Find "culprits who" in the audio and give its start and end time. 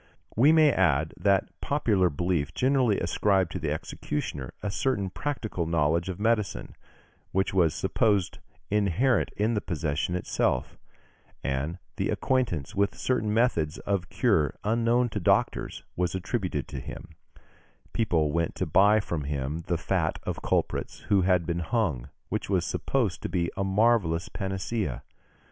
20.41-21.21